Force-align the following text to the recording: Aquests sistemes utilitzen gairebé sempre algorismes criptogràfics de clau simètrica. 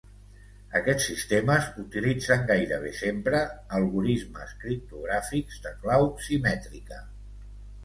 Aquests 0.77 1.03
sistemes 1.09 1.67
utilitzen 1.83 2.47
gairebé 2.53 2.95
sempre 3.01 3.43
algorismes 3.81 4.57
criptogràfics 4.65 5.63
de 5.69 5.77
clau 5.85 6.11
simètrica. 6.31 7.03